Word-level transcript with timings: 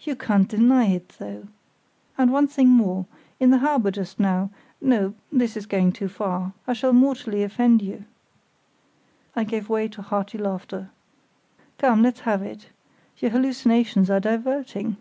"You 0.00 0.16
can't 0.16 0.48
deny 0.48 0.86
it, 0.86 1.10
though! 1.20 1.46
And 2.18 2.32
one 2.32 2.48
thing 2.48 2.70
more; 2.70 3.06
in 3.38 3.50
the 3.52 3.58
harbour 3.58 3.92
just 3.92 4.18
now—no—this 4.18 5.56
is 5.56 5.66
going 5.66 5.92
too 5.92 6.08
far; 6.08 6.52
I 6.66 6.72
shall 6.72 6.92
mortally 6.92 7.44
offend 7.44 7.80
you." 7.80 8.04
I 9.36 9.44
gave 9.44 9.68
way 9.68 9.86
to 9.90 10.02
hearty 10.02 10.38
laughter. 10.38 10.90
"Come, 11.78 12.02
let's 12.02 12.22
have 12.26 12.42
it. 12.42 12.70
Your 13.18 13.30
hallucinations 13.30 14.10
are 14.10 14.18
diverting." 14.18 14.96